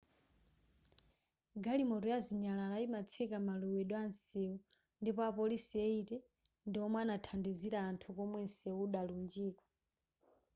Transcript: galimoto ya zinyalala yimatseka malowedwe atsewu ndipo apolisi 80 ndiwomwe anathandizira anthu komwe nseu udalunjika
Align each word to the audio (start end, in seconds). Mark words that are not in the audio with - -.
galimoto 1.63 2.07
ya 2.13 2.19
zinyalala 2.25 2.75
yimatseka 2.81 3.37
malowedwe 3.47 3.97
atsewu 4.05 4.55
ndipo 5.01 5.21
apolisi 5.29 5.73
80 5.95 6.15
ndiwomwe 6.67 6.97
anathandizira 7.05 7.77
anthu 7.89 8.07
komwe 8.17 8.37
nseu 8.47 8.79
udalunjika 8.87 9.65